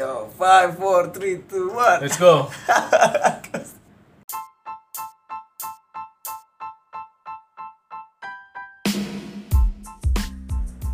[0.00, 2.00] Yo, five, four, three, two, one.
[2.00, 2.48] Let's go.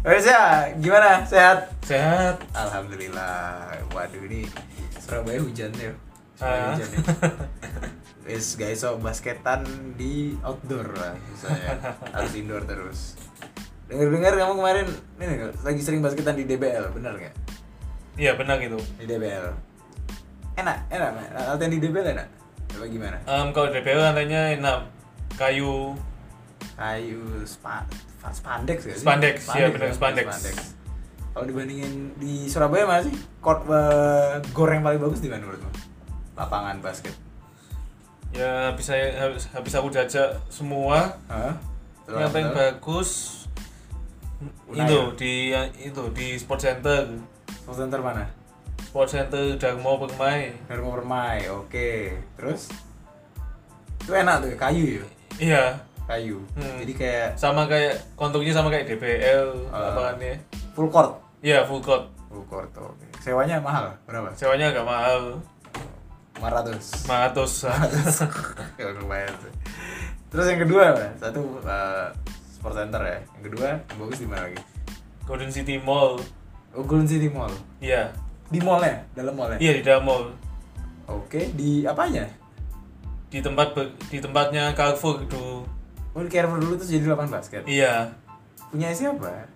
[0.03, 1.23] Reza, gimana?
[1.23, 1.71] Sehat?
[1.87, 2.43] Sehat.
[2.51, 3.79] Alhamdulillah.
[3.95, 4.51] Waduh ini
[4.99, 5.95] Surabaya hujan ya.
[6.35, 6.75] Surabaya Ah.
[6.75, 7.03] hujan ya.
[8.59, 9.63] Guys, so basketan
[9.95, 11.95] di outdoor lah misalnya.
[12.11, 13.15] Harus indoor terus.
[13.87, 14.87] Dengar-dengar kamu kemarin
[15.23, 17.46] ini lagi sering basketan di DBL, benar nggak?
[18.17, 18.81] Iya benar gitu.
[18.97, 19.47] Di DBL.
[20.57, 21.11] Enak, enak.
[21.37, 22.29] Latihan di DBL enak.
[22.77, 23.17] Apa gimana?
[23.29, 24.89] Em, kalau DPL lantainya enak
[25.37, 25.93] kayu
[26.77, 27.89] Kayu spa,
[28.29, 28.97] spandex ya?
[29.01, 30.29] Spandex, iya benar, spandex.
[31.33, 33.17] Kalau dibandingin di Surabaya mana sih?
[33.41, 35.73] Court eh, gor yang paling bagus di mana menurutmu?
[36.37, 37.17] Lapangan basket.
[38.37, 41.57] ya bisa habis, habis aku jajak semua Hah?
[42.05, 43.43] yang paling bagus
[44.69, 44.85] Unair.
[44.85, 45.33] itu di
[45.81, 47.17] itu di sport center
[47.67, 48.25] Sport center mana?
[48.79, 52.15] sport center Darmo Permai Darmo Permai, oke.
[52.39, 52.71] Terus?
[54.01, 55.07] Itu enak tuh, kayu ya?
[55.37, 55.63] iya
[56.07, 56.39] Kayu.
[56.55, 56.79] Hmm.
[56.79, 59.91] Jadi kayak sama kayak konturnya sama kayak DPL Ah.
[59.91, 60.39] lapangannya
[60.73, 61.19] full court.
[61.43, 63.07] iya full court Full court, oke.
[63.19, 64.31] Sewanya mahal, berapa?
[64.33, 65.43] sewanya agak mahal
[66.39, 67.11] 500.
[67.11, 69.51] 500 Ya lumayan tuh.
[70.31, 71.11] Terus yang kedua apa?
[71.19, 72.07] Satu eh,
[72.55, 73.19] sport center ya.
[73.41, 74.61] Yang kedua yang bagus di mana lagi?
[75.27, 76.23] Golden City Mall
[76.85, 77.49] Golden City Mall.
[77.81, 78.13] iya
[78.47, 79.57] Di mallnya, dalam mallnya.
[79.57, 80.29] iya di dalam mall
[81.07, 82.27] Oke, di apanya?
[83.31, 83.73] di tempat
[84.11, 85.63] di tempatnya Carrefour itu
[86.17, 87.63] Oh, di Carrefour dulu terus jadi lapangan basket.
[87.67, 88.11] iya
[88.71, 89.47] Punya siapa?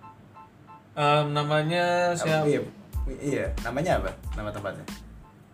[0.95, 2.61] Em, namanya siapa Iya,
[3.19, 3.45] iya.
[3.63, 4.11] Namanya apa?
[4.37, 4.85] Nama tempatnya?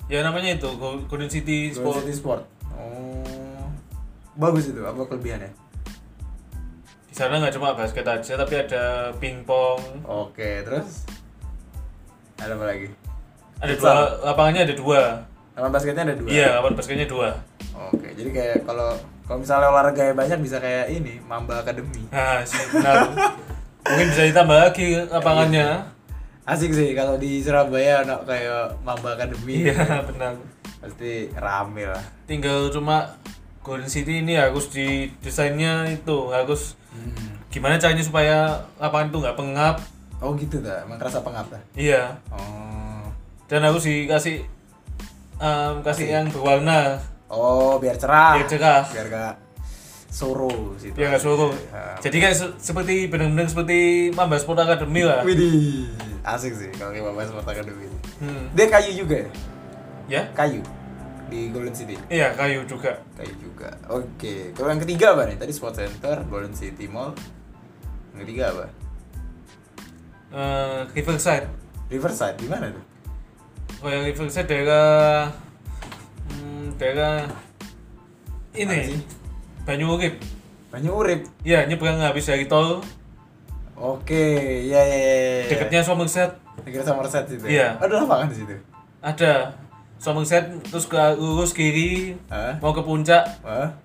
[0.06, 2.42] ya namanya itu Go- Golden City Golden Sport City Sport.
[2.72, 3.66] Oh,
[4.34, 4.78] bagus itu.
[4.80, 5.50] Apa kelebihannya?
[7.06, 11.08] di sana nggak cuma basket aja tapi ada pingpong Oke, terus
[12.36, 12.86] ada apa lagi?
[13.56, 13.88] ada Futsal.
[13.88, 15.02] dua lapangannya ada dua
[15.52, 16.28] Lapangan basketnya ada dua.
[16.28, 17.28] iya lapangan basketnya dua
[17.76, 22.04] Oke, jadi kayak kalau kalau misalnya olahraga banyak bisa kayak ini Mamba Academy.
[22.08, 23.12] nah sih benar
[23.82, 25.68] mungkin bisa ditambah lagi lapangannya
[26.42, 29.66] Asik sih kalau di Surabaya ada kayak Mamba Academy.
[29.66, 30.36] iya benar
[30.76, 32.02] Pasti rame lah.
[32.24, 33.16] tinggal cuma
[33.60, 37.12] Golden City ini harus di desainnya itu harus Hmm.
[37.46, 38.36] gimana caranya supaya
[38.76, 39.76] lapangan itu nggak pengap
[40.18, 41.62] Oh gitu dah, emang kerasa pengap dah.
[41.74, 43.04] iya Oh.
[43.46, 44.42] dan harus dikasih
[45.36, 46.96] em, kasih yang berwarna
[47.26, 48.34] Oh, biar cerah.
[48.34, 49.34] biar cerah Biar gak
[50.08, 50.94] soro situ.
[50.94, 52.00] biar nggak suruh Ya.
[52.00, 53.78] jadi kayak se- seperti benar-benar seperti
[54.10, 57.84] Mamba Sport Academy lah Widih, asik sih kalau kayak Mamba Sport Academy.
[58.18, 58.44] hmm.
[58.50, 59.28] Dia kayu juga ya?
[60.08, 60.62] ya Kayu
[61.26, 61.98] di Golden City.
[62.08, 63.68] iya kayu juga Kayu juga.
[63.88, 65.34] Oke, kalau yang ketiga apa nih?
[65.34, 67.10] Tadi Sport Center, Golden City Mall.
[68.12, 68.64] Yang ketiga apa?
[70.34, 71.46] Eh, Riverside
[71.86, 72.84] Riverside di mana tuh?
[73.78, 75.30] kalau yang Riverside daerah
[76.32, 77.22] hmm, daerah
[78.58, 78.98] ini?
[79.62, 80.18] Banyu Urip
[80.72, 81.22] Banyu Urip.
[81.46, 82.82] ya nyebrang habis dari tol
[83.76, 84.16] Oke,
[84.64, 85.14] iya iya iya.
[85.20, 85.46] iya.
[85.52, 86.32] dekatnya Somerset
[86.64, 87.44] Dekat Somerset situ.
[87.44, 87.76] Iya.
[87.76, 88.56] Ada lapangan di situ.
[89.04, 89.52] ada
[90.00, 92.56] Somerset terus ke lurus kiri Hah?
[92.58, 93.76] mau ke puncak Wah.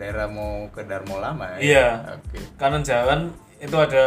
[0.00, 1.58] Daerah mau ke Darmo Lama ya?
[1.60, 1.86] Iya.
[2.18, 2.40] Oke.
[2.56, 4.06] kanan jalan itu ada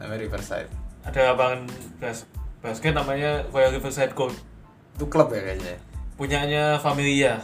[0.00, 0.68] Namanya Riverside.
[1.04, 1.68] ada lapangan
[1.98, 2.24] bas
[2.58, 4.34] basket namanya Royal Riverside Court
[4.96, 5.76] Itu klub ya kayaknya.
[6.16, 7.38] punyanya Familia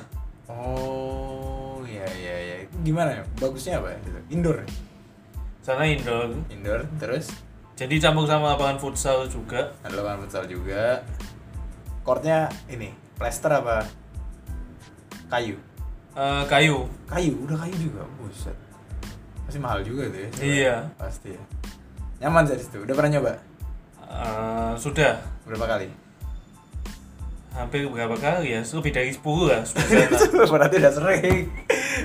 [0.50, 2.56] Oh, iya iya iya.
[2.84, 3.22] Gimana ya?
[3.40, 3.94] Bagusnya apa?
[4.04, 4.20] Gitu.
[4.36, 4.60] Indoor.
[4.60, 4.68] ya?
[5.62, 7.30] sana indoor Indoor terus
[7.78, 11.00] jadi campur sama lapangan futsal juga ada lapangan futsal juga.
[12.02, 13.86] Courtnya ini plaster apa?
[15.30, 15.54] Kayu.
[16.12, 18.02] Eh, kayu Kayu, udah kayu juga.
[18.20, 18.52] Buset.
[19.46, 20.28] Pasti mahal juga tuh ya.
[20.40, 20.74] Iya.
[20.96, 21.42] Pasti ya.
[22.22, 22.78] Nyaman sih di situ.
[22.82, 23.32] Udah pernah nyoba?
[24.12, 25.88] Eh, sudah Berapa kali?
[27.52, 29.60] hampir berapa kali ya lebih dari 10 lah.
[30.56, 31.52] Berarti udah sering.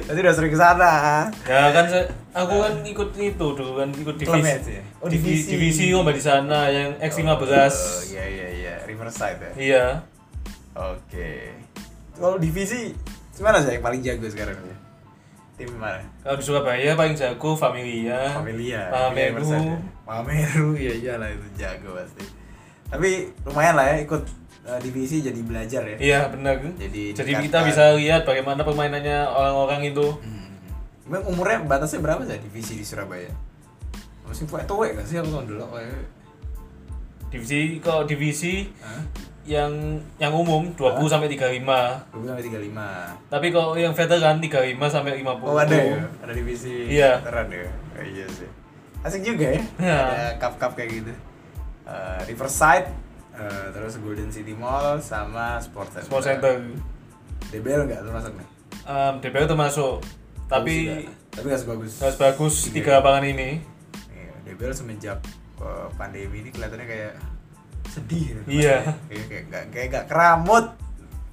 [0.03, 0.93] Berarti udah sering ke sana.
[1.47, 1.87] ya kan
[2.35, 4.83] aku kan ikut itu dulu kan ikut divisi itu ya?
[4.99, 5.83] Oh, divisi divisi.
[5.95, 9.51] lomba di sana yang X15 Oh, iya iya iya, Riverside ya.
[9.55, 9.85] iya
[10.75, 11.55] Oke.
[12.13, 12.91] Kalau divisi
[13.39, 14.76] mana sih yang paling jago sekarang ya?
[15.57, 16.05] Tim mana?
[16.21, 18.93] kalau di Surabaya paling jago Familia Familia.
[18.93, 19.77] Pameru Riverside ya?
[20.05, 22.23] Pameru ya iyalah itu jago pasti.
[22.87, 23.09] Tapi
[23.41, 24.21] lumayan lah ya ikut
[24.69, 25.97] uh, divisi jadi belajar ya.
[25.97, 30.45] iya benar Jadi jadi kita bisa lihat bagaimana permainannya orang-orang itu Hmm.
[31.07, 33.31] Emang umurnya batasnya berapa sih divisi di Surabaya?
[34.27, 36.03] Masih tua tua gak sih aku tahun dulu kayak
[37.31, 38.67] divisi kalau divisi?
[39.47, 39.71] Yang
[40.19, 43.31] yang umum 20 sampai 35 20 sampai 35.
[43.31, 46.03] tapi kalau yang veteran 35 sampai 50 Oh ada ya?
[46.19, 47.23] Ada divisi Iya.
[47.23, 47.63] veteran ya?
[47.95, 48.49] Oh, iya sih
[48.99, 49.97] Asik juga ya Iya.
[49.97, 51.13] Ada cup-cup kayak gitu
[51.87, 52.91] Eh, Riverside
[53.31, 56.09] Eh, terus Golden City Mall sama Sport Center.
[56.09, 56.53] Sport Center.
[57.47, 58.47] DBL nggak termasuk nih?
[58.83, 60.01] Um, DBL termasuk,
[60.45, 61.13] tapi nggak?
[61.31, 61.91] tapi nggak sebagus.
[62.01, 62.73] nggak sebagus Tiga.
[62.73, 63.49] tiga lapangan ini.
[64.09, 65.21] Iya, DBL semenjak
[65.61, 67.13] eh, pandemi ini kelihatannya kayak
[67.97, 68.23] sedih.
[68.37, 68.41] gitu.
[68.61, 68.77] Iya.
[69.09, 70.65] Kayak kayak nggak kayak nggak keramut.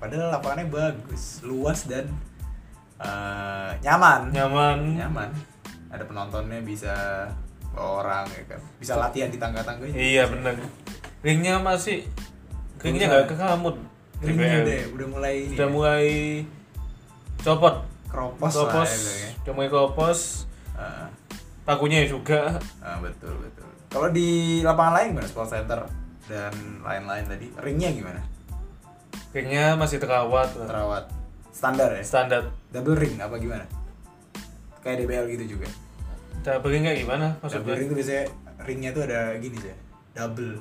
[0.00, 2.08] Padahal lapangannya bagus, luas dan
[3.00, 4.32] eh, nyaman.
[4.32, 4.78] Nyaman.
[5.00, 5.30] Nyaman.
[5.88, 6.92] Ada penontonnya bisa
[7.74, 8.60] orang ya kan.
[8.78, 9.86] Bisa latihan di tangga-tangga.
[9.90, 10.54] Iya benar.
[11.24, 12.04] Ringnya masih
[12.82, 13.76] ringnya nggak kekamut.
[14.20, 15.54] Ringnya udah, udah mulai ini.
[15.56, 16.06] Udah ya, mulai
[17.40, 17.76] copot.
[18.14, 18.86] keropos, Kropos.
[18.86, 19.30] lah ya, ya.
[19.42, 20.18] Udah mulai kropos.
[20.78, 21.08] Ah,
[21.64, 22.60] Pakunya juga.
[22.84, 23.66] ah, betul betul.
[23.90, 25.26] Kalau di lapangan lain gimana?
[25.26, 25.80] Sport Center
[26.26, 27.46] dan lain-lain tadi.
[27.56, 28.20] Ringnya gimana?
[29.30, 30.54] Ringnya masih terawat.
[30.54, 31.04] Terawat
[31.50, 32.02] standar ya?
[32.02, 32.42] Standar.
[32.70, 33.64] Double ring apa gimana?
[34.80, 35.68] Kayak DBL gitu juga.
[36.42, 37.74] Double ring kayak gimana Double maksudnya?
[37.74, 38.24] ring itu biasanya
[38.64, 39.74] ringnya tuh ada gini sih,
[40.12, 40.60] double.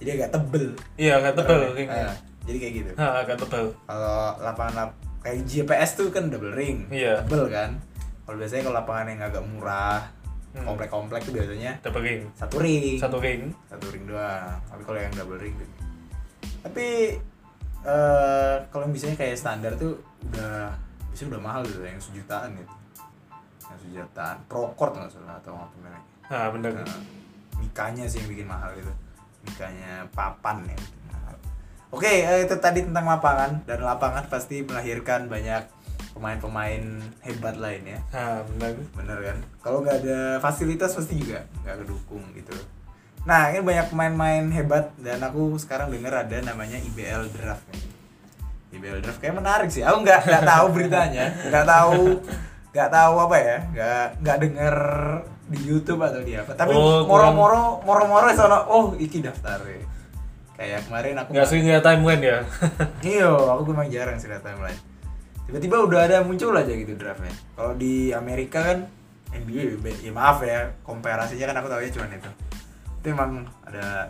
[0.00, 0.66] Jadi agak tebel.
[0.96, 2.08] Iya agak tebal Ah, ringnya.
[2.42, 2.90] jadi kayak gitu.
[2.96, 3.64] Hah, agak tebal.
[3.84, 4.90] Kalau lapangan lap
[5.20, 7.20] kayak GPS tuh kan double ring, Iya.
[7.24, 7.78] tebel kan.
[8.24, 10.00] Kalau biasanya kalau lapangan yang agak murah,
[10.54, 10.62] Hmm.
[10.64, 12.30] komplek-komplek tuh biasanya Double ring.
[12.38, 12.94] satu ring.
[12.94, 13.50] Satu ring.
[13.66, 15.54] satu ring doang tapi kalau yang double ring
[16.62, 17.18] tapi
[17.84, 19.98] eh kalau misalnya kayak standar tuh
[20.30, 20.72] udah
[21.10, 22.72] bisa udah mahal gitu yang sejutaan gitu
[23.66, 26.72] yang sejutaan procord nggak salah atau apa namanya Nah bener.
[26.72, 27.00] nah,
[27.60, 28.88] mikanya sih yang bikin mahal gitu
[29.44, 30.64] mikanya papan
[31.10, 31.36] mahal
[31.92, 35.68] oke eh, itu tadi tentang lapangan dan lapangan pasti melahirkan banyak
[36.14, 36.82] pemain-pemain
[37.20, 38.72] hebat lain ya Nah bener.
[38.94, 42.54] bener kan kalau nggak ada fasilitas pasti juga nggak kedukung gitu
[43.22, 47.64] nah ini banyak pemain-pemain hebat dan aku sekarang dengar ada namanya IBL draft
[48.70, 52.02] IBL draft kayak menarik sih aku nggak nggak tahu beritanya nggak tahu
[52.70, 54.76] nggak tahu apa ya nggak nggak denger
[55.44, 59.78] di YouTube atau di apa tapi Oh, moro-moro moro-moro sono oh iki daftar ya.
[60.54, 62.38] kayak kemarin aku Nggak sering lihat timeline ya.
[63.02, 64.78] Iya, aku memang jarang sih lihat timeline.
[65.44, 67.32] Tiba-tiba udah ada muncul aja gitu draftnya.
[67.52, 68.88] Kalau di Amerika kan
[69.34, 72.30] NBA, ya maaf ya, komparasinya kan aku tahu cuma itu.
[73.02, 74.08] Itu emang ada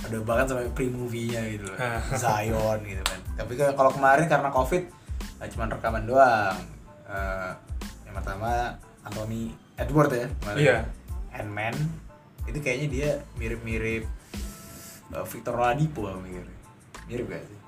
[0.00, 1.78] ada bahkan sampai pre-movie-nya gitu loh.
[2.22, 3.20] Zion gitu kan.
[3.36, 4.82] Tapi kalau kemarin karena Covid
[5.40, 6.58] eh, cuma rekaman doang.
[7.10, 7.50] Eh,
[8.06, 10.60] yang pertama Anthony Edward ya, kemarin.
[10.60, 10.78] Iya.
[11.30, 11.74] Ant-Man
[12.48, 14.04] itu kayaknya dia mirip-mirip
[15.12, 16.44] eh, Victor Oladipo mikir.
[17.10, 17.59] Mirip gak sih?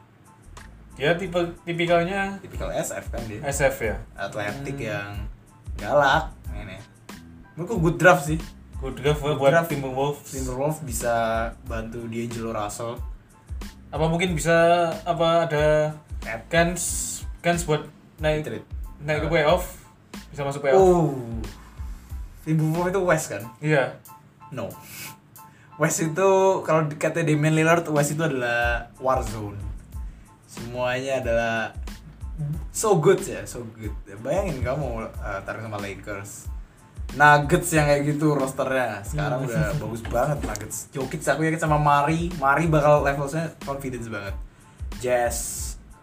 [0.93, 3.97] Dia tipe tipikalnya tipikal SF kan dia SF ya.
[4.15, 5.25] atletik yang
[5.75, 6.77] galak ini
[7.55, 8.39] menurutku good draft sih
[8.77, 9.71] Good draft Good buat draft.
[9.71, 10.27] Timberwolves.
[10.29, 11.15] Timberwolves bisa
[11.65, 12.99] bantu D'Angelo Russell
[13.89, 14.53] Apa mungkin bisa
[15.03, 15.95] apa ada.
[16.51, 16.83] Kans
[17.39, 17.87] Kans buat
[18.19, 18.67] naik Trade.
[19.01, 19.31] naik ke Ah.
[19.31, 19.65] playoff
[20.29, 20.77] bisa masuk playoff.
[20.77, 21.15] oh
[22.43, 23.97] Timberwolves itu West kan Iya.
[24.51, 24.69] no
[25.81, 26.29] West itu
[26.63, 29.57] kalau dikata Damian Lillard West itu adalah war zone
[30.53, 31.57] semuanya adalah
[32.69, 36.53] so good ya so good bayangin kamu uh, taruh sama Lakers.
[37.13, 39.05] Nuggets yang kayak gitu rosternya.
[39.05, 40.89] Sekarang udah bagus banget Nuggets.
[40.93, 42.33] Jokic aku yakin sama Mari.
[42.41, 44.33] Mari bakal levelnya confidence banget.
[44.97, 45.37] Jazz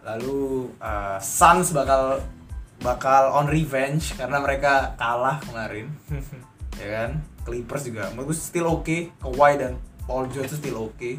[0.06, 2.22] lalu uh, Suns bakal
[2.78, 5.90] bakal on revenge karena mereka kalah kemarin.
[6.80, 7.20] Ya kan?
[7.44, 11.10] Clippers juga menurutku still oke Kawhi dan Paul George still oke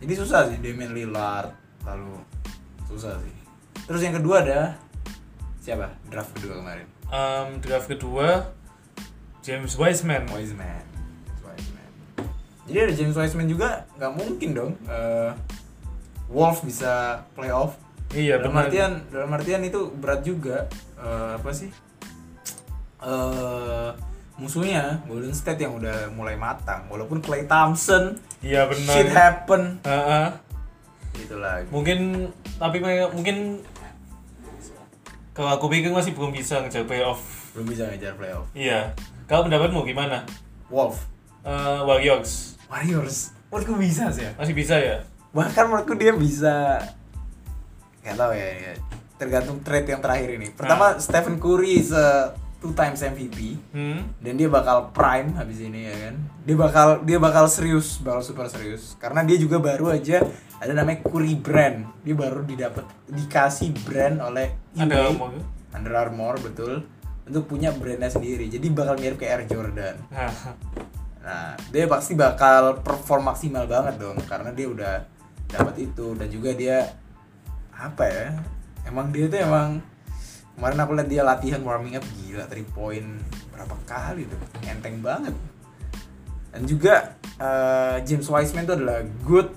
[0.00, 1.54] jadi susah sih Damian Lillard
[1.86, 2.20] lalu
[2.90, 3.34] susah sih
[3.86, 4.60] terus yang kedua ada
[5.58, 8.54] siapa draft kedua kemarin Em, draft kedua
[9.40, 10.28] James Wiseman.
[10.28, 10.84] Wiseman
[11.26, 11.90] James Wiseman
[12.64, 15.30] jadi ada James Wiseman juga nggak mungkin dong eh,
[16.28, 17.74] Wolves bisa playoff
[18.10, 18.66] Iya dalam benar.
[18.66, 20.66] artian dalam artian itu berat juga
[20.96, 21.70] Eh, apa sih
[23.00, 23.90] eh
[24.36, 28.92] musuhnya Golden State yang udah mulai matang walaupun Clay Thompson Iya benar.
[28.92, 30.26] shit happen Heeh.
[31.14, 32.78] Gitu lagi Mungkin tapi
[33.10, 33.60] mungkin
[35.30, 37.20] kalau aku pikir masih belum bisa ngejar playoff.
[37.54, 38.92] belum bisa ngejar playoff Iya.
[39.24, 40.26] Kalau pendapatmu gimana?
[40.68, 41.06] Wolf
[41.40, 45.00] Eh, Warriors Warriors menurutku bisa sih ya masih bisa ya?
[45.32, 46.78] bahkan menurutku dia bisa
[48.04, 48.74] nggak tahu ya, ya.
[49.16, 54.04] tergantung trade yang terakhir ini pertama Stephen Curry a two times MVP Hmm.
[54.20, 56.14] dan dia bakal prime habis ini ya kan?
[56.44, 58.94] Dia bakal dia bakal serius bakal super serius.
[59.00, 60.20] Karena dia juga baru aja
[60.60, 61.88] ada namanya Curry brand.
[62.04, 65.34] Dia baru didapat dikasih brand oleh Ada UA, ngomong.
[65.72, 66.84] Under Armour betul.
[67.24, 68.52] Untuk punya brandnya sendiri.
[68.52, 69.96] Jadi bakal mirip kayak Air Jordan.
[71.20, 74.18] Nah, dia pasti bakal perform maksimal banget dong.
[74.24, 74.94] Karena dia udah
[75.46, 76.16] dapat itu.
[76.16, 76.90] Dan juga dia
[77.70, 78.26] apa ya?
[78.84, 79.78] Emang dia tuh emang
[80.56, 83.08] kemarin aku lihat dia latihan warming up gila 3 point
[83.54, 84.40] berapa kali tuh.
[84.66, 85.34] Enteng banget.
[86.50, 89.54] Dan juga eh, James Wiseman tuh adalah good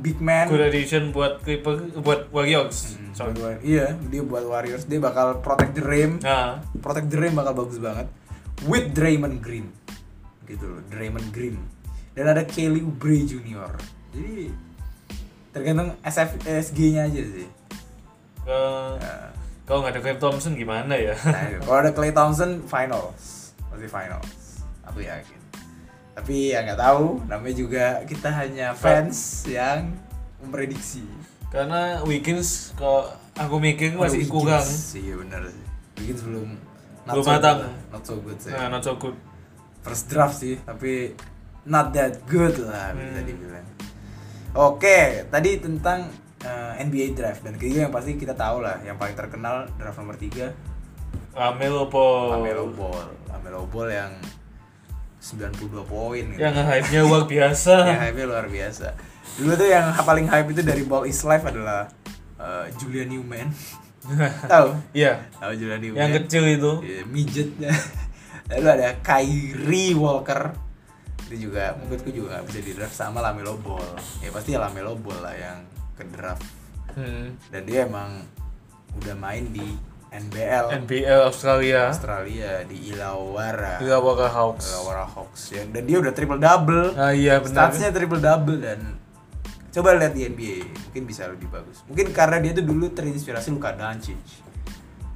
[0.00, 0.46] big man.
[0.52, 2.96] Good addition buat Clipper buat Warriors.
[2.96, 3.32] Hmm, Sorry.
[3.34, 6.20] buat iya dia buat Warriors dia bakal protect the rim.
[6.20, 8.06] Nah protect the rim bakal bagus banget.
[8.68, 9.72] With Draymond Green.
[10.44, 11.56] Gitu loh Draymond Green.
[12.12, 13.72] Dan ada Kelly Oubre Junior.
[14.12, 14.52] Jadi
[15.50, 17.48] tergantung SFSG nya aja sih.
[18.44, 18.60] Ke
[19.00, 19.29] Nah,
[19.70, 21.14] kalau nggak ada Clay Thompson gimana ya?
[21.22, 23.54] Nah, kalau ada Clay Thompson finals.
[23.70, 24.34] Pasti finals.
[24.82, 25.38] Aku yakin.
[26.10, 27.22] Tapi ya nggak tahu.
[27.24, 29.94] Namanya juga kita hanya fans yang
[30.42, 31.06] memprediksi.
[31.48, 34.66] Karena Wiggins kalau aku mikir Oh, masih kurang.
[34.92, 35.64] Iya benar sih.
[35.96, 36.48] Wiggins belum
[37.06, 37.58] not Belum so matang.
[37.62, 38.50] good not so good sih.
[38.50, 39.14] Nah, not so good.
[39.80, 41.14] First draft sih tapi
[41.62, 43.22] not that good lah bisa Hmm.
[43.22, 43.66] dibilang.
[44.52, 46.10] Oke tadi tentang
[46.80, 47.44] NBA draft.
[47.44, 50.70] Dan ketiga yang pasti kita tahu lah yang paling terkenal draft nomor 3
[51.36, 52.40] Lamelo Ball.
[52.40, 53.06] Lamelo Ball.
[53.30, 54.12] Lamelo Ball yang
[55.20, 56.40] 92 poin gitu.
[56.40, 57.74] yang hype-nya luar biasa.
[57.92, 58.86] Yang hype luar biasa.
[59.36, 61.92] Dulu tuh yang paling hype itu dari Ball is Life adalah
[62.40, 63.52] eh, Julian Newman.
[64.52, 64.68] Tahu?
[64.96, 65.28] Iya.
[65.36, 65.98] Tahu Julian Newman?
[66.00, 66.72] Yang kecil itu.
[66.82, 67.72] Iya, midgetnya.
[68.50, 70.56] Lalu ada Kyrie Walker.
[71.28, 73.86] Itu juga menurutku juga nggak bisa di draft sama Lamelo Ball.
[74.24, 75.58] Ya pasti ya Lamelo Ball lah yang
[76.00, 76.59] ke draft
[76.94, 77.26] hmm.
[77.50, 78.24] dan dia emang
[78.98, 79.66] udah main di
[80.10, 81.94] NBL NBL Australia.
[81.94, 83.78] Australia di Illawarra.
[83.78, 84.66] Illawarra Hawks.
[84.74, 85.62] Illawarra Hawks ya.
[85.70, 87.70] dan dia udah triple double ah iya benar.
[87.70, 88.98] Statsnya triple double dan
[89.70, 91.86] coba lihat di NBA mungkin bisa lebih bagus.
[91.86, 94.18] Mungkin karena dia tuh dulu terinspirasi Luka Doncic.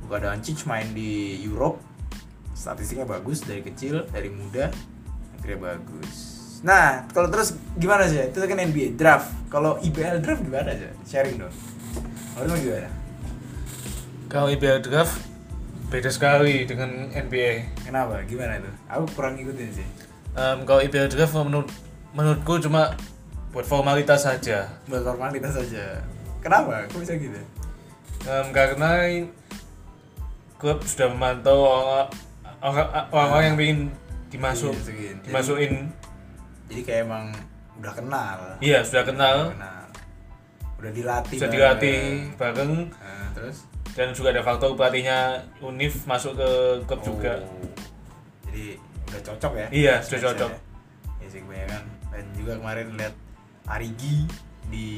[0.06, 1.82] Luka Doncic main di Europe.
[2.54, 4.70] Statistiknya bagus dari kecil dari muda.
[5.34, 6.33] Akhirnya bagus
[6.64, 8.24] nah kalau terus gimana sih?
[8.24, 9.28] Itu kan NBA draft.
[9.52, 11.52] Kalau IBL draft gimana aja sharing dong.
[12.34, 12.88] Menurut lu gimana?
[14.26, 15.20] Kalau IBL draft
[15.92, 18.24] beda sekali dengan NBA kenapa?
[18.24, 18.70] Gimana itu?
[18.88, 19.86] Aku kurang ngikutin sih.
[20.34, 21.68] Em, kalau IBL draft menurut
[22.10, 22.96] menurutku cuma
[23.52, 24.66] buat formalitas saja.
[24.90, 26.02] Buat formalitas saja.
[26.42, 26.88] Kenapa?
[26.90, 27.38] Kok bisa gitu?
[28.24, 28.90] Em, karena
[30.58, 32.10] klub sudah memantau orang-
[32.58, 33.80] orang- orang-orang yang ingin
[34.32, 34.82] dimasuk Iya.
[35.14, 35.72] Jadi- dimasukin
[36.70, 37.26] jadi kayak emang
[37.80, 38.38] udah kenal.
[38.62, 39.36] Iya sudah kenal.
[39.50, 39.82] Udah kenal.
[40.80, 41.98] Udah dilatih sudah dilatih
[42.36, 42.72] bareng.
[42.92, 43.66] Nah, terus?
[43.94, 46.50] Dan juga ada faktor pelatihnya Unif masuk ke
[46.84, 47.38] klub juga.
[47.46, 47.70] Oh,
[48.50, 49.66] jadi udah cocok ya?
[49.70, 50.50] Iya, sudah cocok.
[50.50, 50.58] ya.
[51.22, 51.82] ya sih kebanyakan.
[52.10, 53.14] Dan juga kemarin lihat
[53.70, 54.26] Arigi
[54.66, 54.88] di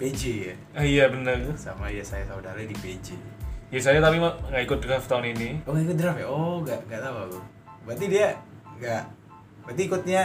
[0.00, 0.54] PJ ya?
[0.72, 5.08] Ah, iya benar sama ya saya saudara di PJ ya saya tapi nggak ikut draft
[5.12, 5.48] tahun ini.
[5.68, 6.26] Oh nggak ikut draft ya?
[6.28, 7.38] Oh nggak nggak tahu aku.
[7.84, 8.28] Berarti dia
[8.80, 9.02] nggak
[9.68, 10.22] berarti ikutnya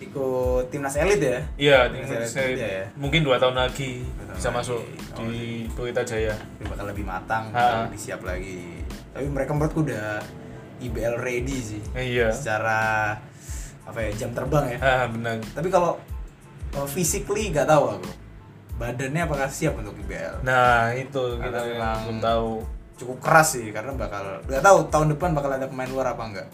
[0.00, 1.38] ikut timnas elit ya?
[1.54, 2.58] Iya Timnas tim- elit.
[2.58, 2.84] Ya.
[2.96, 4.56] Mungkin dua tahun lagi Dua tahun bisa lagi.
[4.56, 5.36] masuk Oh, di
[5.68, 7.84] Pelita Jaya Dia bakal lebih matang Ha.
[7.84, 8.80] lebih siap lagi.
[9.10, 10.22] Tapi mereka menurutku udah
[10.78, 11.82] IBL ready sih.
[11.92, 12.30] Eh, iya.
[12.30, 13.12] Secara
[13.82, 14.78] apa ya jam terbang ya.
[14.78, 15.36] Ah benar.
[15.42, 15.98] Tapi kalau
[16.72, 18.10] uh, physically nggak tahu aku.
[18.78, 22.50] Badannya apakah siap untuk IBL nah itu kita Karena belum tahu.
[22.94, 26.48] cukup keras sih karena bakal nggak tahu tahun depan bakal ada pemain luar apa enggak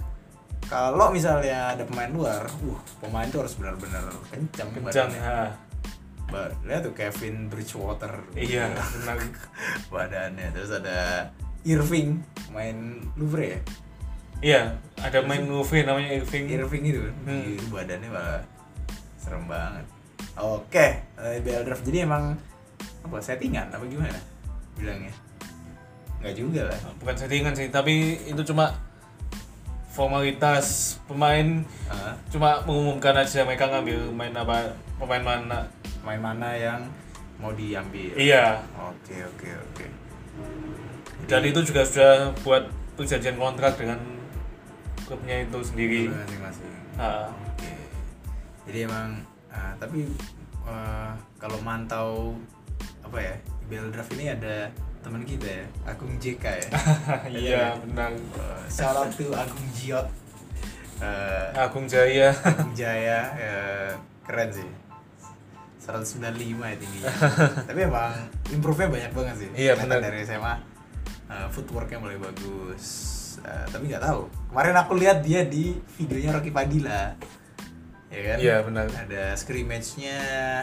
[0.69, 5.53] kalau misalnya ada pemain luar uh pemain itu harus benar-benar kencang kencang ya
[6.35, 8.25] Ba- lihat tuh Kevin Bridgewater.
[8.33, 9.17] Iya benar
[9.93, 10.49] badannya.
[10.57, 11.31] Terus ada
[11.63, 12.21] Irving
[12.53, 13.61] main Louvre ya?
[14.43, 14.63] Iya
[15.01, 16.49] ada main movie namanya Irving.
[16.49, 17.01] Irving itu.
[17.29, 17.55] Hmm.
[17.55, 18.43] Itu badannya malah
[19.21, 19.85] serem banget.
[20.41, 21.85] Oke eh, IBL draft.
[21.85, 22.35] Jadi emang
[23.05, 24.19] apa settingan apa gimana
[24.81, 25.13] bilangnya?
[26.25, 26.79] Nggak juga lah.
[27.05, 28.73] Bukan settingan sih tapi itu cuma
[29.95, 35.63] formalitas pemain Ah, cuma mengumumkan aja mereka ngambil main apa pemain mana.
[36.03, 36.83] Main mana yang
[37.39, 38.13] mau diambil.
[38.19, 38.59] Iya.
[38.75, 39.87] Oke oke oke.
[41.31, 43.97] Dan itu juga sudah buat perjanjian kontrak dengan
[45.07, 46.11] klubnya itu sendiri.
[46.11, 46.75] Masing-masing.
[46.99, 47.73] Ah, oke.
[48.67, 50.11] Jadi emang ah, tapi
[50.67, 52.35] ah, kalau mantau
[53.07, 53.35] apa ya
[53.71, 54.69] IBL draft ini ada
[55.05, 56.69] teman kita ya Agung JK ya.
[57.45, 58.11] Iya benar
[58.75, 60.09] Uh, out to Agung Jiot.
[61.05, 62.33] Eh, Agung Jaya.
[62.33, 63.91] Agung Jaya eh,
[64.25, 64.69] keren sih.
[65.85, 66.25] 195
[66.65, 67.13] ya tingginya.
[67.69, 68.17] Tapi emang
[68.49, 69.51] improve-nya banyak banget sih.
[69.53, 70.01] Iya, benar.
[70.01, 70.55] dari SMA
[71.29, 72.87] eh, footworknya mulai bagus.
[73.45, 74.31] Eh, tapi nggak tahu.
[74.55, 77.13] Kemarin aku lihat dia di videonya Rocky Padilla.
[78.09, 78.37] Ya kan?
[78.39, 78.87] Iya, benar.
[78.89, 80.19] ada scrimmage-nya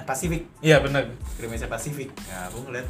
[0.07, 0.47] Pacific.
[0.63, 1.11] Iya benar.
[1.35, 2.09] Scrimmage-nya Pacific.
[2.31, 2.87] Nah aku ngeliat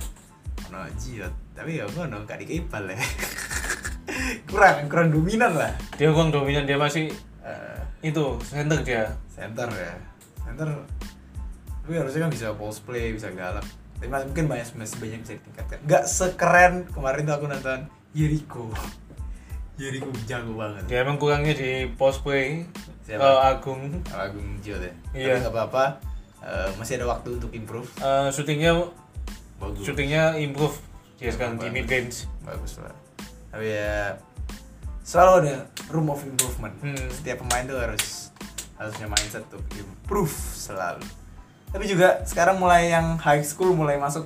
[0.71, 2.95] ono Jiot tapi ya ono gak dikepal ya.
[4.49, 5.71] Kurang kurang dominan lah.
[5.95, 7.11] Dia kurang dominan dia masih
[7.41, 9.09] Eh, itu center dia.
[9.27, 9.93] Center ya.
[10.41, 10.67] Center
[11.81, 13.65] tapi harusnya kan bisa post play bisa galak.
[13.97, 15.77] Tapi masih mungkin banyak masih banyak bisa ditingkatkan.
[15.83, 17.79] Nggak sekeren kemarin tuh aku nonton
[18.13, 18.69] Jericho
[19.75, 20.83] Jericho jago banget.
[20.85, 22.69] Dia emang kurangnya di post play
[23.01, 23.17] Siapa?
[23.17, 23.81] kalau Agung.
[24.13, 25.27] Agung Jiot ya Iya.
[25.33, 25.85] tapi nggak apa-apa.
[26.41, 27.89] Eh, masih ada waktu untuk improve.
[27.97, 28.77] Eh, syutingnya
[29.61, 29.85] Bagus.
[29.85, 30.75] syutingnya improve.
[31.21, 31.75] Dia sekarang di Bagus.
[31.77, 32.17] mid range.
[32.41, 32.95] Bagus lah
[33.51, 34.15] tapi ya
[35.03, 35.55] selalu ada
[35.91, 36.71] room of improvement.
[36.79, 36.95] Hmm.
[37.11, 38.31] setiap pemain tuh harus
[38.79, 41.03] harusnya mindset tuh improve selalu.
[41.71, 44.23] Tapi juga sekarang mulai yang high school mulai masuk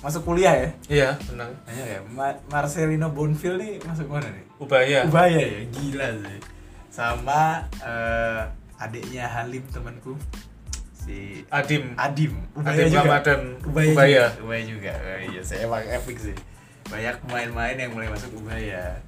[0.00, 0.70] masuk kuliah ya?
[0.88, 1.52] Iya benar.
[1.68, 2.00] Ya?
[2.08, 4.44] Ma- Marcelino Bonfil nih masuk mana nih?
[4.56, 5.04] Ubaya.
[5.04, 5.60] Ubaya ya?
[5.68, 6.40] Gila sih.
[6.88, 8.42] Sama eh,
[8.80, 10.16] adiknya Halim temanku
[11.08, 11.96] si Adim.
[11.96, 12.32] Adim.
[12.60, 13.40] Adim Ramadan.
[13.64, 14.24] Ubaya, Ubaya.
[14.28, 14.44] juga.
[14.44, 14.92] Ubaya juga.
[14.92, 16.36] Oh, iya saya emang epic sih.
[16.92, 19.00] Banyak pemain-pemain yang mulai masuk Ubaya.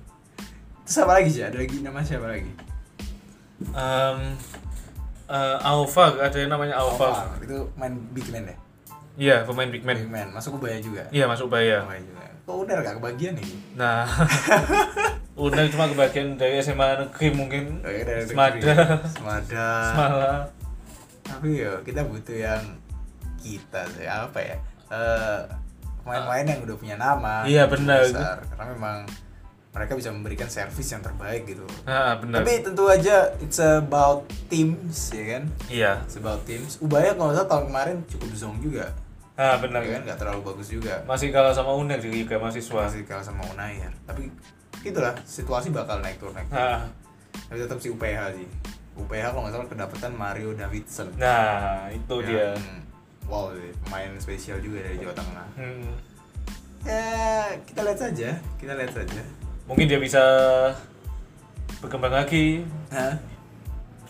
[0.89, 1.43] Terus apa lagi sih?
[1.45, 2.53] Ada lagi nama siapa lagi?
[3.61, 4.19] Em,
[5.29, 7.45] eh, Alfa ada yang namanya Alfa Alvar.
[7.45, 8.57] itu main big man ya
[9.21, 10.01] iya pemain big man.
[10.01, 10.33] Big man.
[10.33, 11.05] Masuk Ubaya juga.
[11.13, 11.85] Iya masuk ubaya.
[11.85, 12.25] Ubaya juga.
[12.49, 14.09] Kok udah gak kebagian nih nah.
[15.41, 17.81] Udah cuma kebagian dari SMA negeri mungkin.
[17.81, 18.57] Oh, iya, dari Semada.
[18.61, 19.09] negeri.
[19.13, 19.69] Semada.
[19.93, 20.33] Semala
[21.31, 22.63] tapi yo kita butuh yang
[23.37, 24.57] kita sih apa ya
[24.91, 25.41] Eh,
[26.03, 28.03] pemain-pemain yang udah punya nama Iya, yang benar.
[28.03, 28.37] besar.
[28.43, 28.99] karena memang
[29.71, 31.63] mereka bisa memberikan servis yang terbaik gitu.
[31.87, 32.43] Ah benar.
[32.43, 35.43] Tapi tentu aja it's about teams ya kan?
[35.71, 35.93] Iya.
[36.03, 36.75] It's about teams.
[36.81, 38.91] Ubaya kalau salah tahun kemarin cukup zong juga.
[39.39, 39.87] Ah benar.
[39.87, 40.11] Ya kan?
[40.11, 41.07] Nggak terlalu bagus juga.
[41.07, 42.91] Masih kalah sama Uner di Liga Mahasiswa.
[42.91, 44.27] Masih kalah sama Unair tapi
[44.83, 46.67] itulah situasi bakal naik turun naik turun.
[46.67, 46.83] ah.
[47.47, 48.49] tapi tetap si UPH sih
[48.95, 51.09] UPH kalau nggak salah kedapatan Mario Davidson.
[51.17, 52.55] Nah itu dia.
[52.55, 52.83] Yang-
[53.31, 55.47] wow sih, pemain spesial juga dari Jawa Tengah.
[55.55, 55.91] Hmm.
[56.81, 57.05] ya
[57.69, 59.21] kita lihat saja kita lihat saja.
[59.69, 60.23] Mungkin dia bisa
[61.81, 62.65] berkembang lagi.
[62.91, 63.17] Hah?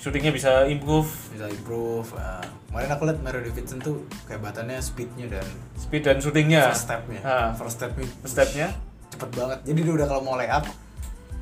[0.00, 1.12] syutingnya bisa improve.
[1.28, 2.40] Bisa improve uh,
[2.72, 5.44] kemarin aku lihat Mario Davidson tuh kehebatannya speednya dan
[5.76, 6.72] speed dan syutingnya.
[6.72, 7.20] first stepnya.
[7.20, 7.52] Ah.
[7.52, 8.08] first stepnya.
[8.24, 8.68] First stepnya.
[9.12, 9.58] Cepet banget.
[9.68, 10.64] Jadi dia udah kalau mau lay up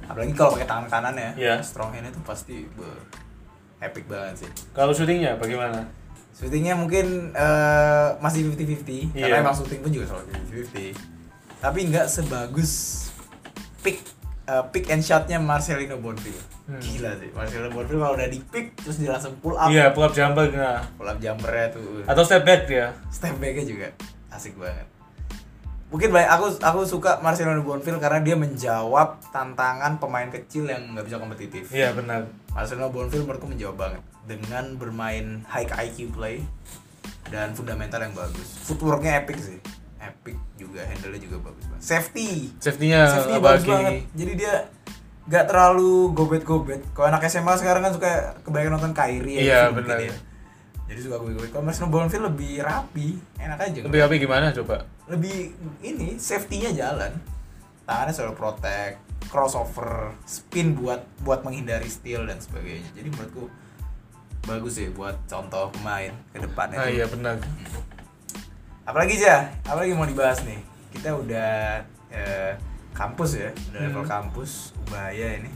[0.08, 1.54] apalagi kalau pakai tangan kanan ya Iya.
[1.60, 3.04] strong hand itu pasti be-
[3.78, 4.50] epic banget sih.
[4.70, 5.86] Kalau syutingnya bagaimana?
[6.30, 9.42] Syutingnya mungkin eh, masih 50-50 karena Iya.
[9.42, 10.94] emang syuting pun juga selalu 50-50
[11.58, 12.72] tapi nggak sebagus
[13.80, 13.98] pick
[14.44, 16.76] eh, pick and shotnya Marcelino Bonfil Hmm.
[16.78, 17.32] gila sih.
[17.32, 19.66] Marcelino Bonfil kalau udah di pick terus dia langsung pull up.
[19.66, 20.84] Iya pull up jumper nah.
[20.94, 22.04] Pull up jumpernya tuh.
[22.04, 22.92] Atau step back dia.
[23.08, 23.88] Step backnya juga
[24.28, 24.84] asik banget.
[25.88, 31.08] Mungkin banyak aku aku suka Marcelino Bonfil karena dia menjawab tantangan pemain kecil yang nggak
[31.08, 31.72] bisa kompetitif.
[31.72, 36.42] Iya benar Marcelino Bonfil menurutku menjawab banget dengan bermain high IQ play
[37.30, 38.66] dan fundamental yang bagus.
[38.66, 39.62] Footworknya epic sih,
[40.02, 41.82] epic juga, handle-nya juga bagus banget.
[41.86, 44.10] Safety, safety-nya safety bagus banget.
[44.10, 44.66] Jadi dia
[45.30, 46.82] nggak terlalu gobet-gobet.
[46.98, 48.10] Kalau anak SMA sekarang kan suka
[48.42, 49.98] kebanyakan nonton Kyrie Iya, gitu mungkin benar.
[50.02, 50.14] ya.
[50.88, 51.50] Jadi suka gobet-gobet.
[51.54, 53.78] Kalau Marcelino Bonfil lebih rapi, enak aja.
[53.86, 55.54] lebih apa gimana coba lebih
[55.86, 57.12] ini safety-nya jalan.
[57.86, 62.88] Tangannya selalu protect, crossover, spin buat buat menghindari steal dan sebagainya.
[62.92, 63.44] Jadi menurutku
[64.42, 66.78] bagus sih buat contoh pemain ke depannya.
[66.78, 67.36] ah iya benar
[68.82, 70.56] Apalagi aja, apalagi mau dibahas nih.
[70.88, 72.56] Kita udah eh,
[72.96, 74.10] kampus ya, udah level Hmm.
[74.10, 75.52] kampus Ubaya ini.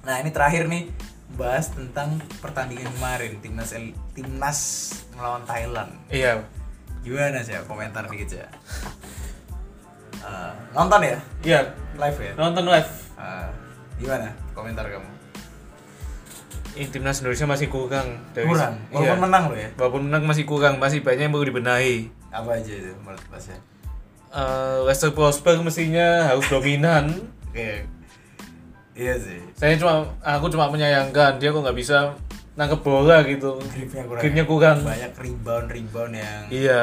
[0.00, 0.88] Nah ini terakhir nih
[1.36, 4.58] bahas tentang pertandingan kemarin timnas El- timnas
[5.12, 5.92] melawan Thailand.
[6.08, 6.40] iya
[7.00, 8.48] Gimana sih komentar dikit ya?
[10.20, 11.60] Eh, nonton ya iya
[11.94, 12.32] live ya?
[12.34, 13.48] nonton live Eh,
[13.98, 15.08] gimana komentar kamu?
[16.72, 18.94] Ih, timnas Indonesia masih kurang dari Kurang, iya.
[18.94, 19.68] walaupun menang loh ya.
[19.74, 23.58] walaupun menang masih kurang masih banyak yang perlu dibenahi Apa aja itu menurut Mas ya?
[24.30, 27.10] Eh, Leicester Prosper mestinya harus dominan
[27.50, 27.82] Oke,
[28.94, 29.42] iya sih.
[29.52, 32.14] saya cuma aku cuma menyayangkan dia kok nggak bisa
[32.52, 34.20] nangkep bola gitu Gripnya kurang.
[34.22, 34.48] Gripnya ya?
[34.48, 34.76] kurang.
[34.80, 36.42] Banyak rebound rebound yang.
[36.48, 36.80] iya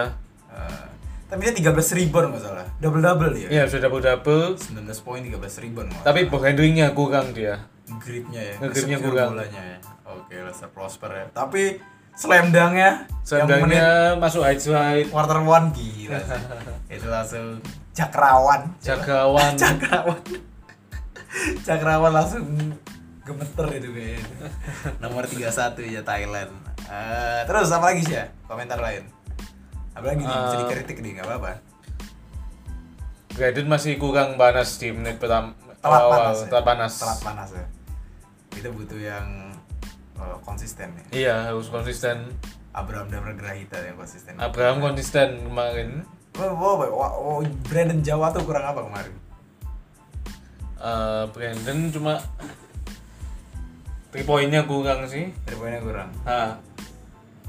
[0.50, 0.84] eh,
[1.28, 2.68] tapi dia 13 rebound nggak salah.
[2.80, 3.48] Double double dia.
[3.52, 5.88] iya sudah double double 19 poin 13 rebound.
[5.92, 6.04] malah.
[6.08, 8.56] tapi ball handlingnya kurang dia gripnya ya.
[8.68, 9.40] Execute kurang.
[9.40, 9.78] Bolanya ya.
[10.08, 11.26] Oke, Lester Prosper ya.
[11.32, 11.80] Tapi
[12.18, 16.20] slam dunk-nya yang menit Sendangnya masuk highlight quarter one gila.
[16.96, 17.64] Itu langsung
[17.96, 18.62] cakrawan.
[18.84, 20.22] Jagawan cakrawan.
[21.68, 22.44] cakrawan langsung
[23.28, 24.24] gemeter itu kayaknya.
[25.04, 25.52] Nomor 31
[25.92, 26.48] ya Thailand.
[26.88, 28.32] Eh, terus apa lagi sih ya?
[28.48, 29.04] Komentar lain.
[29.98, 30.30] Apa lagi nih?
[30.30, 31.52] Bisa Eh, dikritik nih, nggak apa-apa.
[33.34, 36.48] Graded masih kurang panas di menit pertama Telat awal panas ya.
[36.50, 37.66] telat panas Telat panas ya.
[38.50, 39.28] Kita butuh yang
[40.18, 41.04] eh, konsisten ya.
[41.14, 42.34] iya harus konsisten
[42.74, 44.38] Abraham Damar Grahita yang konsisten.
[44.38, 46.02] Abraham konsisten kemarin
[46.38, 49.14] Oh, oh, oh, oh, Brandon Jawa tuh kurang apa kemarin?
[50.78, 52.14] Eh, Brandon cuma
[54.10, 56.10] three pointnya kurang sih Three poinnya kurang.
[56.22, 56.58] nah,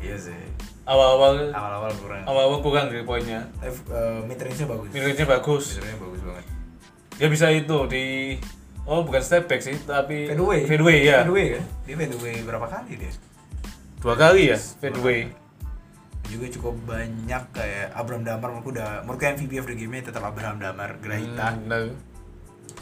[0.01, 0.41] Iya sih.
[0.89, 2.23] Awal-awal Awal-awal kurang.
[2.25, 4.89] awal-awal kurang three pointnya Eh, uh, mid range-nya bagus.
[4.89, 6.45] Mid-range-nya bagus Mid-range-nya bagus banget.
[7.15, 8.05] dia bisa itu di
[8.83, 10.65] oh bukan step back sih tapi Fadeaway.
[10.65, 11.65] fadeaway ya Fadeaway kan?
[11.85, 13.13] Dia fadeaway berapa kali dia?
[13.99, 15.29] dua kali ya fadeaway
[16.25, 20.57] juga cukup banyak kayak Abraham Damar menurutku udah menurutku MVP of the game tetap Abraham
[20.57, 21.85] Damar Grahita Hmm, benar.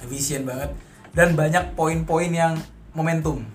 [0.01, 0.71] efisien banget
[1.11, 2.55] dan banyak poin-poin yang
[2.93, 3.47] momentum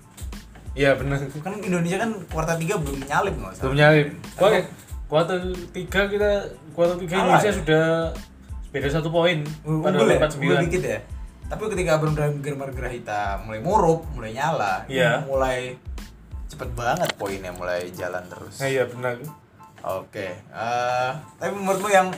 [0.72, 1.20] Iya benar.
[1.44, 4.06] kan Indonesia kan kuartal 3 belum nyalip nggak Belum nyalip.
[4.36, 4.62] Kuartal
[5.12, 5.38] kuartal
[5.76, 6.30] tiga kita
[6.72, 7.56] kuartal tiga Kalah Indonesia ya?
[7.60, 7.86] sudah
[8.72, 10.62] beda satu poin pada unggul ya, empat unggul sembilan.
[10.64, 11.00] dikit ya
[11.52, 15.28] tapi ketika Damar Grahita mulai murup mulai nyala Iya.
[15.28, 15.76] mulai
[16.48, 19.20] cepet banget poinnya mulai jalan terus iya benar.
[19.84, 22.08] Oke, eh tapi menurutmu yang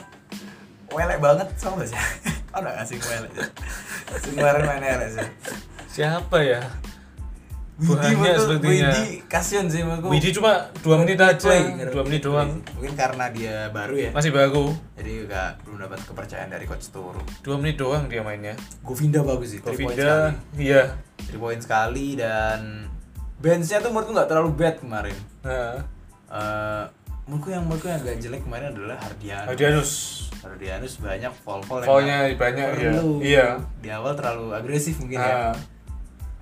[0.95, 1.99] welek banget sama gak sih?
[2.55, 3.33] Ada gak sih welek?
[4.23, 5.27] Si kemarin main sih.
[5.91, 6.63] Siapa ya?
[7.75, 8.91] Widi sepertinya.
[8.95, 10.15] Widi kasihan sih menurutku.
[10.15, 11.51] Widi cuma dua menit aja,
[11.91, 12.63] dua menit doang.
[12.79, 14.11] Mungkin karena dia baru ya.
[14.15, 17.19] Masih baru, Jadi juga belum dapat kepercayaan dari coach Turu.
[17.43, 18.55] dua menit doang dia mainnya.
[18.87, 19.91] Govinda bagus sih, 3 poin sekali.
[19.91, 20.15] Govinda,
[20.55, 20.83] iya.
[21.27, 22.87] 3 poin sekali dan
[23.43, 25.17] benchnya tuh menurutku nggak terlalu bad kemarin.
[25.43, 25.83] Nah,
[26.35, 26.85] Eh
[27.25, 29.49] menurutku yang menurutku yang agak jelek kemarin adalah Hardianus.
[29.49, 29.93] Adianus.
[30.45, 32.91] Hardianus banyak fall-fall yang nggak banyak, iya.
[32.93, 33.11] perlu.
[33.25, 33.47] Iya.
[33.81, 35.51] Di awal terlalu agresif mungkin ya.
[35.51, 35.57] Nah,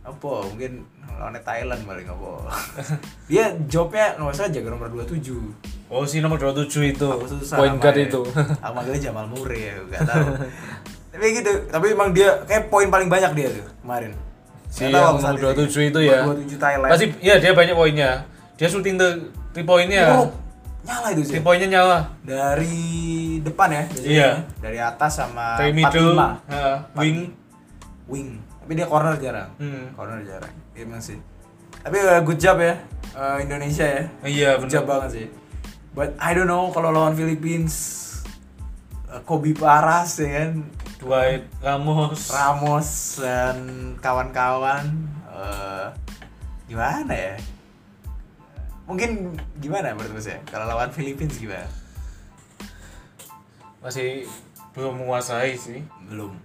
[0.02, 0.42] Apa?
[0.50, 2.30] Mungkin lawannya Thailand paling apa.
[3.26, 5.38] Dia jobnya nomor saja jaga nomor 27.
[5.86, 8.08] oh si nomor 27 itu, Aku susah point guard namanya.
[8.10, 8.20] itu.
[8.64, 10.26] Aku manggilnya Jamal Murray ya, enggak tahu.
[11.12, 14.10] tapi gitu, tapi emang dia kayak poin paling banyak dia tuh kemarin.
[14.72, 15.68] Si yang nomor statistiknya.
[15.68, 16.18] 27 itu ya.
[16.24, 16.90] Nomor 27 Thailand.
[16.90, 18.10] Pasti, iya dia banyak poinnya.
[18.56, 19.08] Dia shooting the
[19.52, 20.04] three pointnya.
[20.10, 20.32] Murup.
[20.82, 21.32] nyala itu sih.
[21.36, 21.98] Three pointnya nyala.
[22.24, 22.80] Dari
[23.44, 23.82] depan ya.
[24.00, 24.30] Iya.
[24.58, 26.50] Dari atas sama Dari middle, 45.
[26.50, 26.64] ha,
[26.96, 27.18] wing.
[28.08, 28.28] wing.
[28.62, 29.50] Tapi dia corner jarang.
[29.58, 29.90] Hmm.
[29.98, 30.54] Corner jarang.
[30.78, 31.18] Emang sih.
[31.82, 32.78] Tapi uh, good job ya
[33.16, 34.02] uh, Indonesia ya.
[34.22, 34.92] Iya Good job benar.
[35.02, 35.26] banget sih.
[35.92, 37.74] But I don't know kalau lawan Philippines
[39.10, 40.64] uh, Kobe Paras ya kan
[41.02, 42.30] Dwight Ramos.
[42.30, 43.58] Ramos dan
[43.98, 44.86] kawan-kawan
[45.26, 45.86] eh,
[46.70, 47.34] gimana ya?
[48.86, 51.66] Mungkin gimana menurut saya kalau lawan Philippines gimana?
[53.82, 54.30] Masih
[54.78, 55.82] belum menguasai sih.
[56.06, 56.38] Belum.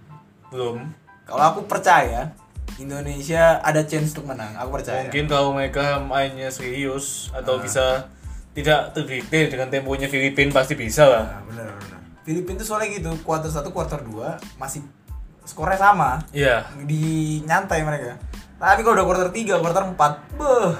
[0.50, 0.90] Belum.
[1.28, 2.32] Kalau aku percaya
[2.78, 4.54] Indonesia ada chance untuk menang.
[4.56, 5.04] Aku percaya.
[5.04, 7.62] Mungkin kalau mereka mainnya serius atau Ah.
[7.62, 7.84] bisa
[8.56, 11.24] tidak terdikte dengan temponya Filipina pasti bisa lah.
[11.28, 11.98] Nah, bener bener.
[12.24, 14.80] Filipina tuh soalnya gitu, kuarter 1, kuarter 2 masih
[15.44, 16.18] skornya sama.
[16.32, 16.64] Iya.
[16.82, 18.16] Di nyantai mereka.
[18.56, 20.72] Tapi kalau udah kuarter 3, kuarter 4, beuh.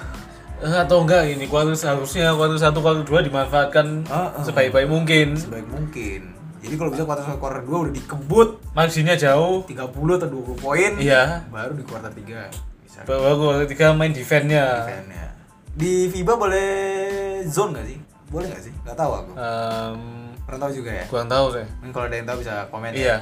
[0.59, 4.43] Eh, atau enggak ini kuarter seharusnya kuarter satu kuarter dua dimanfaatkan Ah, ah.
[4.43, 5.39] sebaik-baik mungkin.
[5.39, 6.35] Sebaik mungkin.
[6.59, 9.62] Jadi kalau bisa kuarter 1, kuarter 2 udah dikebut Marginnya jauh.
[9.62, 9.79] 30
[10.18, 10.92] atau 20 poin.
[10.99, 11.47] Iya.
[11.49, 12.51] Baru di kuarter 3
[12.83, 12.99] bisa.
[13.07, 14.64] Baru kuarter tiga main defense-nya.
[14.85, 15.27] defense-nya.
[15.73, 16.71] Di FIBA boleh
[17.47, 17.99] zone gak sih?
[18.29, 18.73] Boleh gak sih?
[18.83, 19.31] Gak tahu aku.
[19.38, 19.99] Em,
[20.42, 21.05] Pernah tahu juga ya?
[21.07, 21.66] kurang tahu saya.
[21.79, 22.99] Mungkin kalau ada yang tahu bisa komen ya.
[22.99, 23.16] Iya.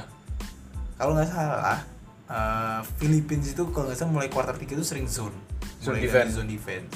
[0.97, 1.81] Kalau nggak salah,
[2.27, 5.35] eh Philippines itu kalau nggak salah mulai kuarter 3 itu sering zone.
[5.83, 6.33] Zone Mulai defense.
[6.33, 6.89] zone defense.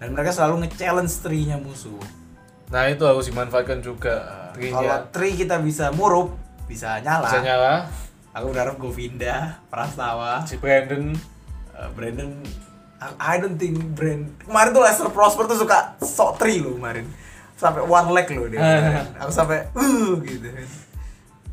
[0.00, 2.00] Dan mereka selalu nge-challenge tree-nya musuh.
[2.72, 4.43] Nah itu harus dimanfaatkan juga.
[4.56, 7.26] Eh, kalau Trinya tree kita bisa murup, bisa nyala.
[7.26, 7.74] bisa nyala.
[8.32, 11.14] Aku berharap Govinda, Prastawa, Si Brandon.
[11.72, 12.30] Eh, Brandon
[13.14, 17.04] I don't think Brand kemarin tuh Lester Prosper tuh suka sok tree loh kemarin.
[17.54, 18.60] Sampai one leg loh dia
[19.20, 20.48] aku sampai uh gitu.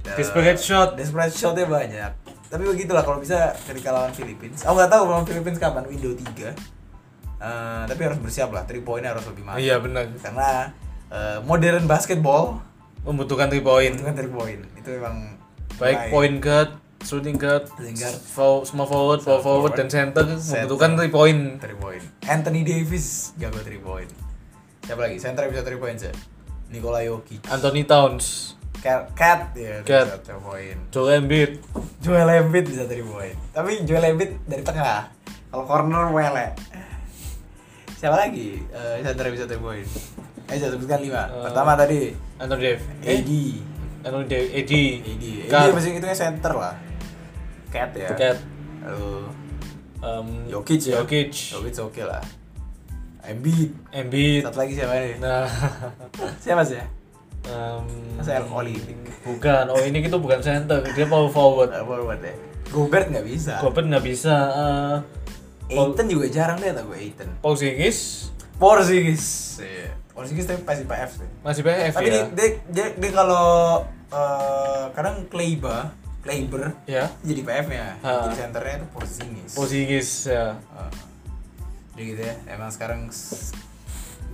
[0.02, 0.96] Dan- Desperate shot.
[0.96, 2.12] desperate shotnya banyak.
[2.48, 4.64] Tapi begitulah kalau bisa ketika lawan Philippines.
[4.64, 6.56] Aku nggak tahu lawan Philippines kapan window 3
[7.38, 8.64] Eh, tapi harus bersiap lah.
[8.64, 10.06] 3 poinnya harus lebih mantap Iya benar.
[10.16, 10.50] karena
[11.10, 12.62] eh, modern basketball
[13.02, 13.94] Membutuhkan 3 point.
[13.94, 15.16] itu kan 3 poin itu memang
[15.76, 18.18] Baik mulai- point guard, shooting guard, guard.
[18.62, 20.70] small forward, power forward, forward, dan center, center.
[20.70, 21.42] membutuhkan 3 point.
[21.58, 22.04] 3 point.
[22.24, 24.12] Anthony Davis jago 3 point.
[24.86, 25.18] Siapa lagi?
[25.18, 26.14] Center bisa 3 point ya?
[26.70, 27.42] Nikola Jokic.
[27.50, 30.06] Anthony Towns, Cat, Cat ya Cat.
[30.22, 30.80] bisa 3 point.
[30.90, 31.52] Joel Embiid,
[32.00, 33.38] Joel Embiid bisa 3 point.
[33.52, 35.10] Tapi Joel Embiid dari tengah.
[35.50, 36.48] Kalau corner wele.
[37.92, 38.62] Siapa lagi?
[38.72, 39.90] Eh center bisa 3 point.
[40.52, 41.08] Eh saya sebutkan 5.
[41.08, 41.26] Eh.
[41.48, 42.00] Pertama tadi
[42.36, 43.32] Anthony Davis, eh, AD.
[44.04, 44.74] Anthony AD, AD.
[45.08, 46.76] AD Cat, masih hitungnya center lah.
[47.72, 48.12] Cat ya.
[48.12, 48.38] Cat,
[48.84, 49.32] Lalu
[50.04, 51.00] um, Jokic ya.
[51.00, 52.24] Jokic, Jokic oke lah.
[53.24, 53.72] Embiid.
[53.94, 54.44] Embiid.
[54.44, 55.16] Satu lagi siapa nih?
[55.22, 55.46] Nah,
[56.44, 56.86] Siapa sih ya?
[57.48, 57.86] um,
[58.22, 58.98] El Olimpik.
[59.26, 59.66] bukan.
[59.72, 61.72] Oh ini itu bukan center, dia power forward.
[61.72, 62.34] Uh, forward ya.
[62.70, 63.54] Gobert nggak bisa.
[63.62, 64.36] Gobert nggak bisa.
[64.52, 64.96] Uh,
[65.72, 67.30] Aiton juga jarang deh tau gue Aiton.
[67.40, 68.28] Porzingis
[68.60, 69.58] Porzingis.
[69.64, 70.01] Iya.
[70.12, 71.30] Porzingis tapi pasti PF sih.
[71.42, 72.12] masih PF Tapi ya.
[72.12, 73.48] dia, dia, dia, dia kalau
[74.12, 77.98] eh, kadang Kleiba, Kleiber Ya, jadi PF-nya.
[78.04, 78.30] Ha.
[78.30, 79.52] Jadi senternya itu Porzingis.
[79.56, 80.60] Porzingis ya.
[80.76, 80.92] Uh,
[81.96, 82.36] jadi gitu ya.
[82.52, 83.08] Emang sekarang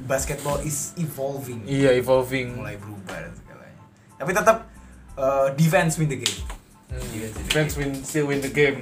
[0.06, 1.66] basketball is evolving.
[1.66, 2.58] Iya evolving.
[2.58, 3.82] Mulai berubah dan segalanya.
[4.18, 4.58] Tapi tetap
[5.18, 6.40] eh, defense win the game.
[6.88, 7.04] Hmm.
[7.12, 7.80] Defense win the Fans game.
[7.80, 8.80] win still win the game.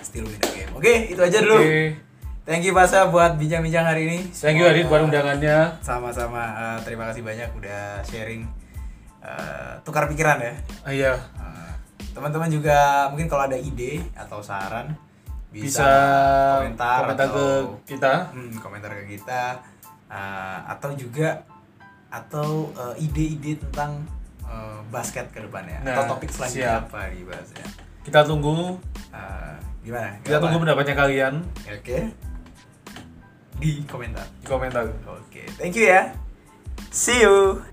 [0.00, 0.70] Still win the game.
[0.76, 1.58] Oke, itu aja dulu.
[1.60, 2.09] Oke.
[2.50, 4.18] Thank you Basa buat bincang-bincang hari ini.
[4.34, 5.78] Thank you Adit buat undangannya.
[5.78, 6.42] Sama-sama.
[6.50, 8.42] eh, terima kasih banyak udah sharing
[9.22, 10.52] eh, tukar pikiran ya.
[10.82, 11.12] Ah, Iya.
[11.14, 11.70] Eh,
[12.10, 14.90] Teman-teman juga mungkin kalau ada ide atau saran
[15.48, 15.90] bisa, Bisa
[16.58, 17.48] komentar, komentar ke atau
[17.86, 18.12] kita.
[18.28, 19.42] hmm, komentar ke kita
[20.10, 21.46] Eh, atau juga
[22.10, 22.66] atau
[22.98, 24.02] ide-ide tentang
[24.42, 26.90] eh, basket ke depannya Nah, atau topik selanjutnya siap.
[26.90, 27.66] apa dibahas ya.
[28.02, 28.74] Kita tunggu
[29.14, 30.18] Eh, gimana?
[30.18, 30.62] kita Gak tunggu apa?
[30.66, 31.34] pendapatnya kalian
[31.70, 31.98] Oke.
[33.60, 34.24] Di komentar.
[34.40, 34.88] di komentar.
[35.04, 36.16] Oke, thank you ya.
[36.90, 37.69] See you.